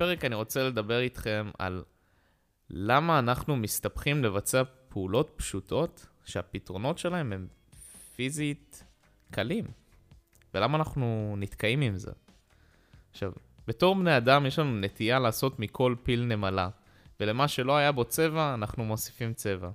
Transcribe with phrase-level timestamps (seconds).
[0.00, 1.82] הפרק אני רוצה לדבר איתכם על
[2.70, 7.46] למה אנחנו מסתבכים לבצע פעולות פשוטות שהפתרונות שלהם הם
[8.16, 8.84] פיזית
[9.30, 9.64] קלים,
[10.54, 12.12] ולמה אנחנו נתקעים עם זה.
[13.10, 13.32] עכשיו,
[13.66, 16.68] בתור בני אדם יש לנו נטייה לעשות מכל פיל נמלה,
[17.20, 19.70] ולמה שלא היה בו צבע, אנחנו מוסיפים צבע.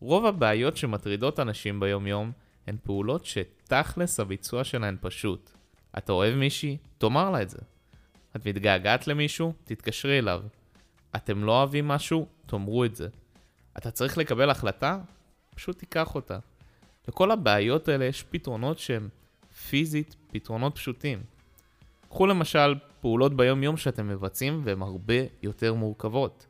[0.00, 2.32] רוב הבעיות שמטרידות אנשים ביום-יום
[2.66, 5.50] הן פעולות שתכלס הביצוע שלהן פשוט.
[5.98, 6.76] אתה אוהב מישהי?
[6.98, 7.58] תאמר לה את זה.
[8.36, 9.52] את מתגעגעת למישהו?
[9.64, 10.42] תתקשרי אליו.
[11.16, 12.26] אתם לא אוהבים משהו?
[12.46, 13.08] תאמרו את זה.
[13.78, 14.98] אתה צריך לקבל החלטה?
[15.54, 16.38] פשוט תיקח אותה.
[17.08, 19.08] לכל הבעיות האלה יש פתרונות שהם
[19.68, 21.22] פיזית פתרונות פשוטים.
[22.08, 26.46] קחו למשל פעולות ביום-יום שאתם מבצעים והן הרבה יותר מורכבות.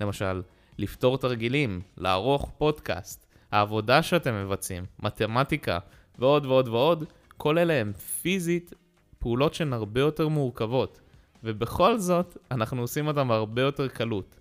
[0.00, 0.42] למשל,
[0.78, 5.78] לפתור תרגילים, לערוך פודקאסט, העבודה שאתם מבצעים, מתמטיקה
[6.18, 7.04] ועוד ועוד ועוד,
[7.36, 8.72] כל אלה הם פיזית
[9.18, 11.00] פעולות שהן הרבה יותר מורכבות.
[11.44, 14.40] ובכל זאת, אנחנו עושים אותם בהרבה יותר קלות.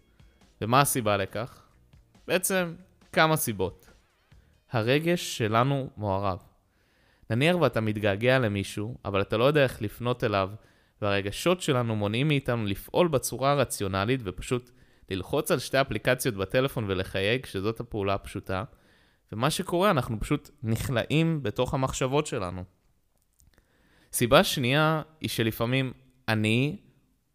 [0.61, 1.61] ומה הסיבה לכך?
[2.27, 2.73] בעצם,
[3.11, 3.89] כמה סיבות.
[4.71, 6.39] הרגש שלנו מעורב.
[7.29, 10.49] נניח ואתה מתגעגע למישהו, אבל אתה לא יודע איך לפנות אליו,
[11.01, 14.71] והרגשות שלנו מונעים מאיתנו לפעול בצורה רציונלית ופשוט
[15.09, 18.63] ללחוץ על שתי אפליקציות בטלפון ולחייג, שזאת הפעולה הפשוטה,
[19.31, 22.63] ומה שקורה, אנחנו פשוט נכלאים בתוך המחשבות שלנו.
[24.13, 25.93] סיבה שנייה היא שלפעמים
[26.27, 26.77] אני,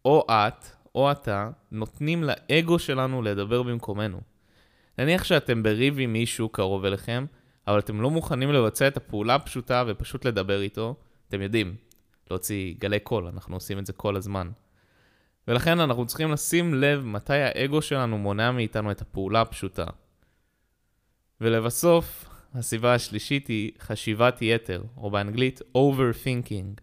[0.05, 0.65] או את,
[0.95, 4.21] או אתה, נותנים לאגו שלנו לדבר במקומנו.
[4.97, 7.25] נניח שאתם בריב עם מישהו קרוב אליכם,
[7.67, 10.95] אבל אתם לא מוכנים לבצע את הפעולה הפשוטה ופשוט לדבר איתו,
[11.29, 11.75] אתם יודעים,
[12.29, 14.49] להוציא גלי קול, אנחנו עושים את זה כל הזמן.
[15.47, 19.85] ולכן אנחנו צריכים לשים לב מתי האגו שלנו מונע מאיתנו את הפעולה הפשוטה.
[21.41, 26.81] ולבסוף, הסיבה השלישית היא חשיבת יתר, או באנגלית overthinking.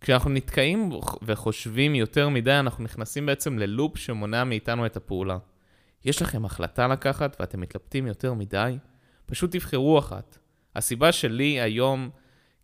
[0.00, 0.90] כשאנחנו נתקעים
[1.22, 5.38] וחושבים יותר מדי, אנחנו נכנסים בעצם ללופ שמונע מאיתנו את הפעולה.
[6.04, 8.78] יש לכם החלטה לקחת ואתם מתלבטים יותר מדי?
[9.26, 10.38] פשוט תבחרו אחת.
[10.76, 12.10] הסיבה שלי היום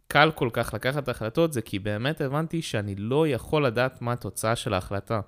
[0.09, 4.57] קל כל כך לקחת החלטות זה כי באמת הבנתי שאני לא יכול לדעת מה התוצאה
[4.57, 5.21] של ההחלטה.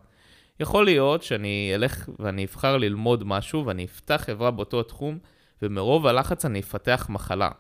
[0.61, 5.19] יכול להיות שאני אלך ואני אבחר ללמוד משהו ואני אפתח חברה באותו תחום
[5.63, 7.51] ומרוב הלחץ אני אפתח מחלה.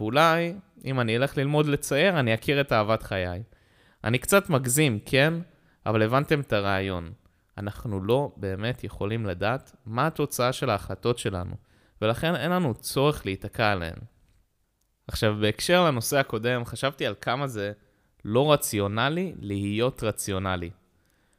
[0.00, 0.54] ואולי,
[0.84, 3.42] אם אני אלך ללמוד לצייר, אני אכיר את אהבת חיי.
[4.06, 5.34] אני קצת מגזים, כן?
[5.86, 7.12] אבל הבנתם את הרעיון.
[7.58, 11.56] אנחנו לא באמת יכולים לדעת מה התוצאה של ההחלטות שלנו,
[12.02, 13.98] ולכן אין לנו צורך להיתקע עליהן.
[15.08, 17.72] עכשיו, בהקשר לנושא הקודם, חשבתי על כמה זה
[18.24, 20.70] לא רציונלי להיות רציונלי.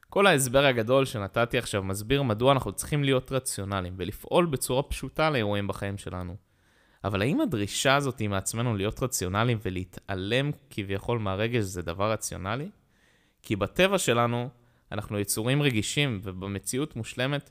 [0.09, 5.67] כל ההסבר הגדול שנתתי עכשיו מסביר מדוע אנחנו צריכים להיות רציונליים ולפעול בצורה פשוטה לאירועים
[5.67, 6.46] בחיים שלנו.
[7.07, 12.69] אבל האם הדרישה הזאת מעצמנו להיות רציונליים ולהתעלם כביכול מהרגש זה דבר רציונלי?
[13.41, 14.49] כי בטבע שלנו
[14.91, 17.49] אנחנו יצורים רגישים ובמציאות מושלמת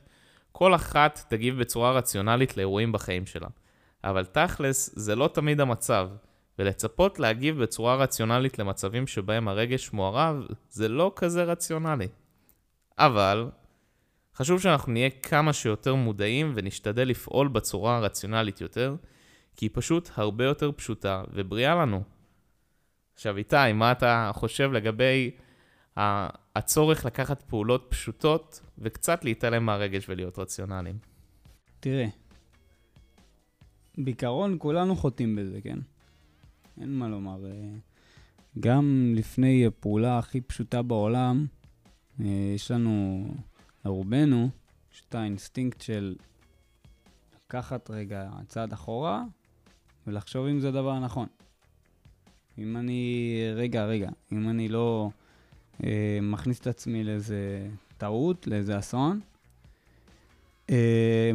[0.51, 3.47] כל אחת תגיב בצורה רציונלית לאירועים בחיים שלה.
[4.03, 6.09] אבל תכלס זה לא תמיד המצב,
[6.59, 12.07] ולצפות להגיב בצורה רציונלית למצבים שבהם הרגש מעורב זה לא כזה רציונלי.
[12.97, 13.49] אבל
[14.35, 18.95] חשוב שאנחנו נהיה כמה שיותר מודעים ונשתדל לפעול בצורה הרציונלית יותר,
[19.57, 22.03] כי היא פשוט הרבה יותר פשוטה ובריאה לנו.
[23.13, 25.31] עכשיו איתי, מה אתה חושב לגבי
[26.55, 30.97] הצורך לקחת פעולות פשוטות וקצת להתעלם מהרגש ולהיות רציונליים?
[31.79, 32.07] תראה,
[33.97, 35.79] בעיקרון כולנו חוטאים בזה, כן?
[36.81, 37.45] אין מה לומר.
[37.45, 37.51] אה,
[38.59, 41.45] גם לפני הפעולה הכי פשוטה בעולם,
[42.21, 43.27] אה, יש לנו,
[43.85, 44.49] לרובנו,
[44.93, 46.15] יש את האינסטינקט של
[47.35, 49.23] לקחת רגע צעד אחורה
[50.07, 51.27] ולחשוב אם זה דבר נכון.
[52.57, 55.09] אם אני, רגע, רגע, אם אני לא
[55.83, 59.19] אה, מכניס את עצמי לאיזה טעות, לאיזה אסון,
[60.69, 61.31] אה,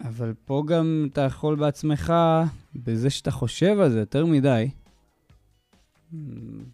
[0.00, 2.12] אבל פה גם אתה יכול בעצמך,
[2.74, 4.70] בזה שאתה חושב על זה יותר מדי,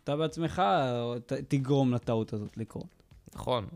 [0.05, 0.63] אתה בעצמך
[1.27, 2.87] ת, תגרום לטעות הזאת לקרות.
[3.35, 3.67] נכון.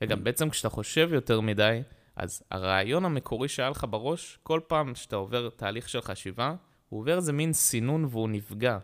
[0.00, 1.82] וגם בעצם כשאתה חושב יותר מדי,
[2.16, 6.54] אז הרעיון המקורי שהיה לך בראש, כל פעם שאתה עובר תהליך של חשיבה,
[6.90, 8.78] הוא עובר איזה מין סינון והוא נפגע.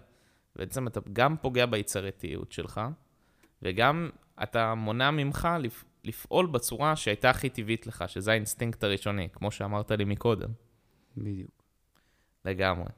[0.57, 2.81] בעצם אתה גם פוגע ביצירתיות שלך,
[3.63, 4.11] וגם
[4.43, 5.85] אתה מונע ממך לפ...
[6.05, 10.51] לפעול בצורה שהייתה הכי טבעית לך, שזה האינסטינקט הראשוני, כמו שאמרת לי מקודם.
[11.17, 11.63] בדיוק.
[12.45, 12.89] לגמרי.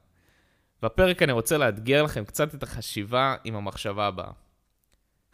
[0.83, 4.31] בפרק אני רוצה לאתגר לכם קצת את החשיבה עם המחשבה הבאה.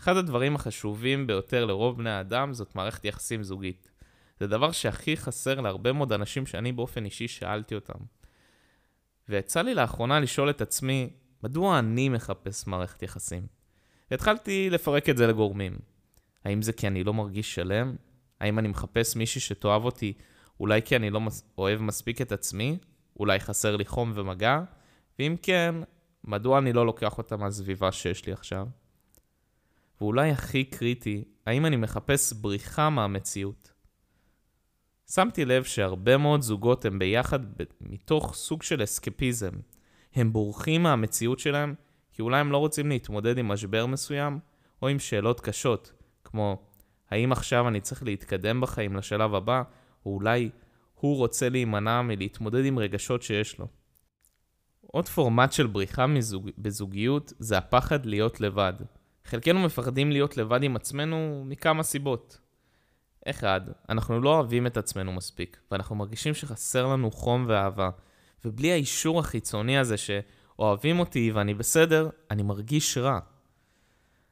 [0.00, 3.90] אחד הדברים החשובים ביותר לרוב בני האדם זאת מערכת יחסים זוגית.
[4.40, 7.98] זה דבר שהכי חסר להרבה מאוד אנשים שאני באופן אישי שאלתי אותם.
[9.28, 11.10] ויצא לי לאחרונה לשאול את עצמי,
[11.42, 13.46] מדוע אני מחפש מערכת יחסים?
[14.10, 15.78] והתחלתי לפרק את זה לגורמים.
[16.44, 17.96] האם זה כי אני לא מרגיש שלם?
[18.40, 20.12] האם אני מחפש מישהי שתאהב אותי
[20.60, 21.52] אולי כי אני לא מס...
[21.58, 22.78] אוהב מספיק את עצמי?
[23.20, 24.60] אולי חסר לי חום ומגע?
[25.18, 25.74] ואם כן,
[26.24, 28.66] מדוע אני לא לוקח אותה מהסביבה שיש לי עכשיו?
[30.00, 33.72] ואולי הכי קריטי, האם אני מחפש בריחה מהמציאות?
[35.10, 37.40] שמתי לב שהרבה מאוד זוגות הם ביחד
[37.80, 39.52] מתוך סוג של אסקפיזם.
[40.14, 41.74] הם בורחים מהמציאות שלהם,
[42.12, 44.38] כי אולי הם לא רוצים להתמודד עם משבר מסוים,
[44.82, 45.92] או עם שאלות קשות,
[46.24, 46.62] כמו
[47.10, 49.62] האם עכשיו אני צריך להתקדם בחיים לשלב הבא,
[50.06, 50.50] או אולי
[50.94, 53.66] הוא רוצה להימנע מלהתמודד עם רגשות שיש לו.
[54.80, 56.50] עוד פורמט של בריחה מזוג...
[56.58, 58.72] בזוגיות זה הפחד להיות לבד.
[59.24, 62.40] חלקנו מפחדים להיות לבד עם עצמנו מכמה סיבות.
[63.26, 67.90] אחד, אנחנו לא אוהבים את עצמנו מספיק, ואנחנו מרגישים שחסר לנו חום ואהבה,
[68.44, 73.18] ובלי האישור החיצוני הזה שאוהבים אותי ואני בסדר, אני מרגיש רע.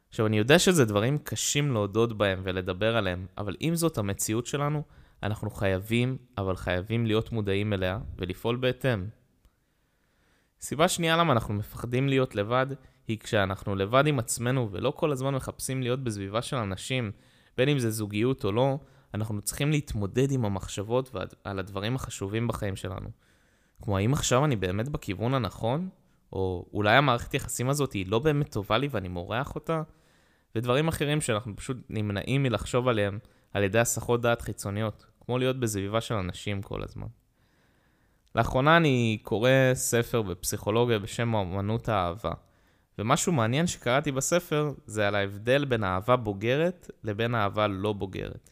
[0.09, 4.83] עכשיו, אני יודע שזה דברים קשים להודות בהם ולדבר עליהם, אבל אם זאת המציאות שלנו,
[5.23, 9.07] אנחנו חייבים, אבל חייבים להיות מודעים אליה ולפעול בהתאם.
[10.61, 12.67] סיבה שנייה למה אנחנו מפחדים להיות לבד,
[13.09, 17.13] היא כשאנחנו לבד עם עצמנו ולא כל הזמן מחפשים להיות בסביבה של אנשים,
[17.57, 18.79] בין אם זה זוגיות או לא,
[19.15, 21.15] אנחנו צריכים להתמודד עם המחשבות
[21.45, 23.09] על הדברים החשובים בחיים שלנו.
[23.83, 25.89] כמו האם עכשיו אני באמת בכיוון הנכון?
[26.33, 29.83] או אולי המערכת יחסים הזאת היא לא באמת טובה לי ואני מורח אותה?
[30.55, 33.19] ודברים אחרים שאנחנו פשוט נמנעים מלחשוב עליהם
[33.55, 37.07] על ידי הסחות דעת חיצוניות, כמו להיות בסביבה של אנשים כל הזמן.
[38.35, 42.33] לאחרונה אני קורא ספר בפסיכולוגיה בשם אמנות האהבה.
[42.99, 48.51] ומשהו מעניין שקראתי בספר זה על ההבדל בין אהבה בוגרת לבין אהבה לא בוגרת.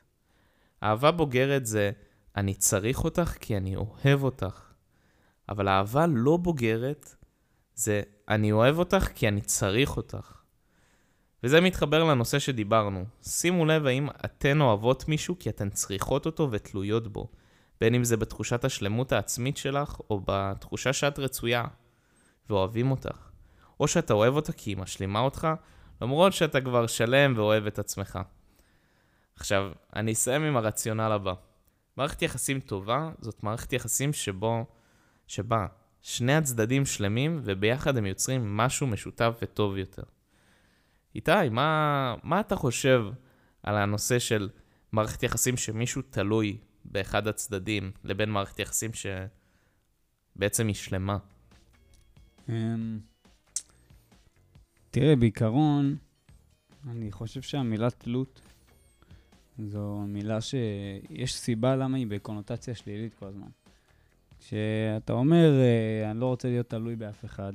[0.83, 1.91] אהבה בוגרת זה
[2.37, 4.73] אני צריך אותך כי אני אוהב אותך.
[5.49, 7.15] אבל אהבה לא בוגרת
[7.75, 10.43] זה אני אוהב אותך כי אני צריך אותך.
[11.43, 13.05] וזה מתחבר לנושא שדיברנו.
[13.23, 17.29] שימו לב האם אתן אוהבות מישהו כי אתן צריכות אותו ותלויות בו.
[17.81, 21.65] בין אם זה בתחושת השלמות העצמית שלך, או בתחושה שאת רצויה,
[22.51, 23.30] ואוהבים אותך.
[23.81, 25.49] או שאתה אוהב אותה כי היא משלימה אותך,
[26.03, 28.19] למרות שאתה כבר שלם ואוהב את עצמך.
[29.37, 31.35] עכשיו, אני אסיים עם הרציונל הבא.
[31.97, 34.67] מערכת יחסים טובה זאת מערכת יחסים שבו,
[35.27, 35.67] שבה
[36.01, 40.03] שני הצדדים שלמים וביחד הם יוצרים משהו משותף וטוב יותר.
[41.15, 43.05] איתי, מה, מה אתה חושב
[43.63, 44.49] על הנושא של
[44.93, 48.91] מערכת יחסים שמישהו תלוי באחד הצדדים, לבין מערכת יחסים
[50.37, 51.19] שבעצם היא שלמה?
[54.91, 55.97] תראה, בעיקרון,
[56.89, 58.41] אני חושב שהמילה תלות
[59.59, 63.49] זו מילה שיש סיבה למה היא בקונוטציה שלילית כל הזמן.
[64.39, 67.53] כשאתה אומר, אה, אני לא רוצה להיות תלוי באף אחד,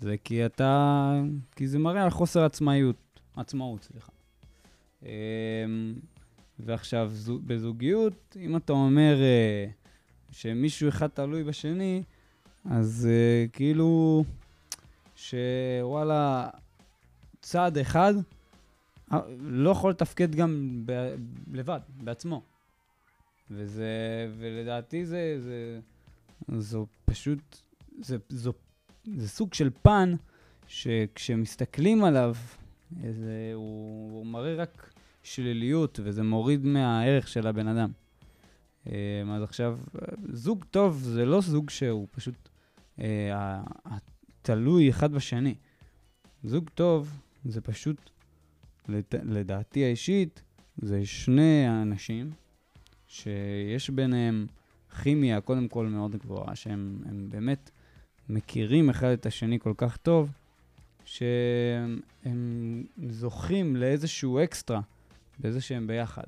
[0.00, 1.22] זה כי אתה...
[1.56, 2.96] כי זה מראה על חוסר עצמאיות.
[3.36, 4.12] עצמאות, סליחה.
[5.02, 5.08] אמ,
[6.58, 7.12] ועכשיו,
[7.46, 9.66] בזוגיות, אם אתה אומר אה,
[10.30, 12.02] שמישהו אחד תלוי בשני,
[12.70, 14.24] אז uh, כאילו
[15.16, 16.48] שוואלה,
[17.40, 18.14] צעד אחד
[19.12, 21.14] אה, לא יכול לתפקד גם ב-
[21.52, 22.42] לבד, בעצמו.
[23.50, 23.92] וזה,
[24.38, 25.80] ולדעתי זה, זה,
[26.58, 27.58] זו פשוט,
[28.00, 28.52] זה, זו,
[29.16, 30.14] זה סוג של פן
[30.66, 32.34] שכשמסתכלים עליו,
[33.10, 34.90] זה, הוא, הוא מראה רק
[35.22, 37.90] שליליות, וזה מוריד מהערך של הבן אדם.
[38.86, 39.78] אז עכשיו,
[40.32, 42.48] זוג טוב זה לא זוג שהוא פשוט
[43.00, 43.60] אה,
[44.44, 45.54] תלוי אחד בשני.
[46.44, 48.10] זוג טוב זה פשוט,
[49.12, 50.42] לדעתי האישית,
[50.76, 52.30] זה שני אנשים
[53.06, 54.46] שיש ביניהם
[55.02, 57.70] כימיה קודם כל מאוד גבוהה, שהם באמת
[58.28, 60.30] מכירים אחד את השני כל כך טוב,
[61.04, 62.00] שהם
[63.08, 64.80] זוכים לאיזשהו אקסטרה
[65.40, 66.26] בזה שהם ביחד.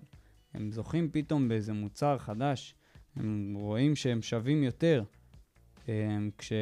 [0.55, 2.75] הם זוכים פתאום באיזה מוצר חדש,
[3.17, 5.05] הם רואים שהם שווים יותר.
[6.39, 6.53] כש...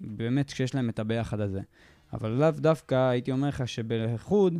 [0.00, 1.60] באמת כשיש להם את הביחד הזה.
[2.12, 4.54] אבל לאו דווקא הייתי אומר לך שבלחוד,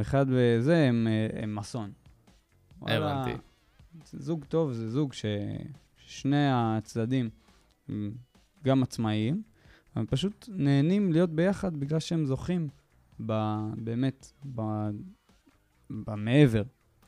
[0.00, 1.06] אחד בזה הם,
[1.42, 1.92] הם אסון.
[2.82, 3.30] הבנתי.
[4.12, 7.30] זוג טוב זה זוג ששני הצדדים
[7.88, 8.12] הם
[8.64, 9.42] גם עצמאיים,
[9.96, 12.68] אבל פשוט נהנים להיות ביחד בגלל שהם זוכים
[13.26, 13.32] ב,
[13.76, 14.60] באמת ב,
[15.90, 16.62] במעבר.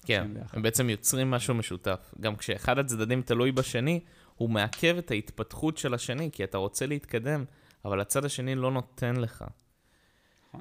[0.06, 2.14] כן, הם בעצם יוצרים משהו משותף.
[2.20, 4.00] גם כשאחד הצדדים תלוי בשני,
[4.36, 7.44] הוא מעכב את ההתפתחות של השני, כי אתה רוצה להתקדם,
[7.84, 9.44] אבל הצד השני לא נותן לך.
[10.48, 10.60] נכון.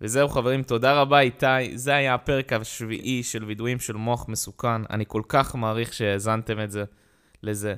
[0.00, 1.78] וזהו חברים, תודה רבה איתי.
[1.78, 4.82] זה היה הפרק השביעי של וידויים של מוח מסוכן.
[4.90, 6.84] אני כל כך מעריך שהאזנתם את זה
[7.42, 7.74] לזה.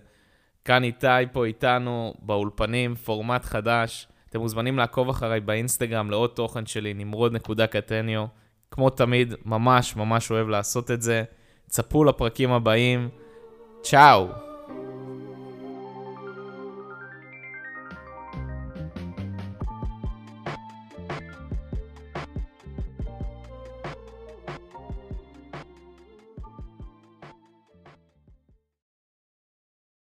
[0.64, 4.08] כאן איתי פה איתנו באולפנים, פורמט חדש.
[4.28, 8.26] אתם מוזמנים לעקוב אחריי באינסטגרם לעוד תוכן שלי, נמרוד.קטניו.
[8.70, 11.24] כמו תמיד, ממש ממש אוהב לעשות את זה.
[11.68, 13.08] צפו לפרקים הבאים.
[13.82, 14.49] צ'או.